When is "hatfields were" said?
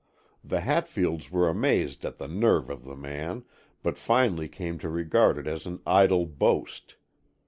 0.61-1.47